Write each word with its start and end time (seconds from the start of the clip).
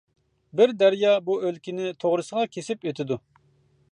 بىر 0.59 0.71
دەريا 0.77 1.11
بۇ 1.27 1.35
ئۆلكىنى 1.43 1.91
توغرىسىغا 2.05 2.47
كېسىپ 2.57 2.91
ئۆتىدۇ. 2.93 3.19